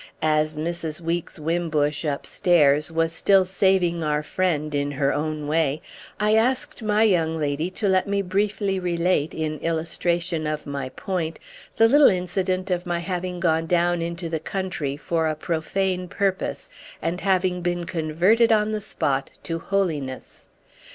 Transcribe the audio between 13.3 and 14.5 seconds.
gone down into the